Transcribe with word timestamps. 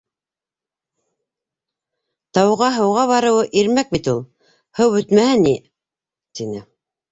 —Тауға 2.39 2.71
һыуға 2.79 3.05
барыуы 3.13 3.45
ирмәк 3.63 3.93
бит 3.93 4.11
ул. 4.15 4.25
Һыу 4.83 4.97
бөтмәһә 4.97 5.39
ни,— 5.45 5.57
тине. 6.41 6.67